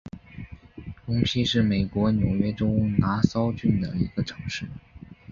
[1.05, 2.65] 谷溪是美国纽约州
[2.97, 4.65] 拿骚郡的一个城市。